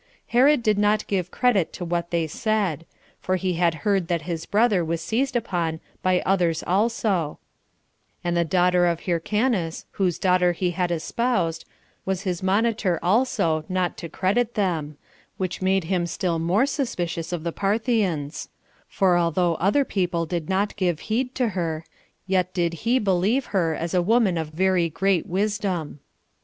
[0.29, 2.87] Herod did not give credit to what they said;
[3.19, 7.37] for he had heard that his brother was seized upon by others also;
[8.23, 11.65] and the daughter of Hyrcanus, whose daughter he had espoused,
[12.03, 14.97] was his monitor also [not to credit them],
[15.37, 18.49] which made him still more suspicious of the Parthians;
[18.87, 21.85] for although other people did not give heed to her,
[22.25, 25.99] yet did he believe her as a woman of very great wisdom.